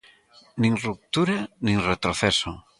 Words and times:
Nin 0.61 0.73
ruptura 0.85 1.37
nin 1.65 1.77
retroceso. 1.89 2.51